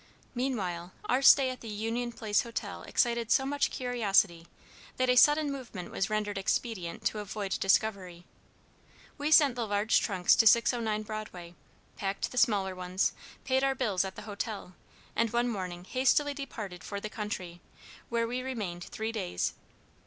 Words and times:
Meanwhile 0.33 0.93
our 1.05 1.21
stay 1.21 1.51
at 1.51 1.61
the 1.61 1.69
Union 1.69 2.11
Place 2.11 2.41
Hotel 2.41 2.81
excited 2.81 3.29
so 3.31 3.45
much 3.45 3.69
curiosity, 3.69 4.47
that 4.97 5.11
a 5.11 5.15
sudden 5.15 5.51
movement 5.51 5.91
was 5.91 6.09
rendered 6.09 6.39
expedient 6.39 7.05
to 7.05 7.19
avoid 7.19 7.59
discovery. 7.59 8.25
We 9.19 9.29
sent 9.31 9.53
the 9.53 9.67
large 9.67 9.99
trunks 9.99 10.35
to 10.37 10.47
609 10.47 11.03
Broadway, 11.03 11.53
packed 11.97 12.31
the 12.31 12.39
smaller 12.39 12.73
ones, 12.73 13.13
paid 13.43 13.63
our 13.63 13.75
bills 13.75 14.03
at 14.03 14.15
the 14.15 14.23
hotel, 14.23 14.73
and 15.15 15.31
one 15.31 15.47
morning 15.47 15.83
hastily 15.83 16.33
departed 16.33 16.83
for 16.83 16.99
the 16.99 17.07
country, 17.07 17.61
where 18.09 18.27
we 18.27 18.41
remained 18.41 18.85
three 18.85 19.11
days. 19.11 19.53